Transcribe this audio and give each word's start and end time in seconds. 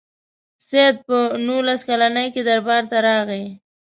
سید 0.67 0.95
په 1.07 1.17
نولس 1.47 1.81
کلني 1.87 2.27
کې 2.33 2.41
دربار 2.49 2.83
ته 2.91 2.97
راغی. 3.07 3.45